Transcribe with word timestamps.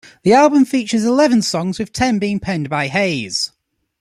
The 0.23 0.33
album 0.33 0.65
features 0.65 1.05
eleven 1.05 1.43
songs, 1.43 1.77
with 1.77 1.93
ten 1.93 2.17
being 2.17 2.39
penned 2.39 2.71
by 2.71 2.87
Hayes. 2.87 3.51